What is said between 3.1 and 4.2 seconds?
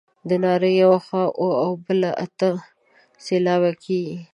سېلابه کیږي.